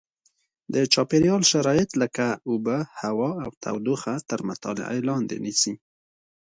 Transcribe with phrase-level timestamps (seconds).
[0.73, 5.73] د چاپېریال شرایط لکه اوبه هوا او تودوخه تر مطالعې لاندې نیسي.